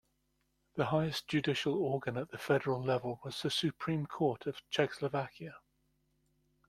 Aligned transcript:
The 0.77 0.85
highest 0.87 1.27
judicial 1.27 1.75
organ 1.75 2.17
at 2.17 2.31
the 2.31 2.39
federal 2.39 2.81
level 2.83 3.19
was 3.23 3.39
the 3.39 3.51
Supreme 3.51 4.07
Court 4.07 4.47
of 4.47 4.59
Czechoslovakia. 4.71 5.53